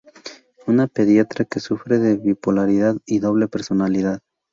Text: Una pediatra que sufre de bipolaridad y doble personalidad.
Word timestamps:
Una 0.65 0.87
pediatra 0.87 1.45
que 1.45 1.59
sufre 1.59 1.99
de 1.99 2.17
bipolaridad 2.17 2.95
y 3.05 3.19
doble 3.19 3.47
personalidad. 3.47 4.21